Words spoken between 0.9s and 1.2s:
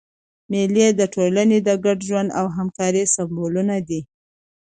د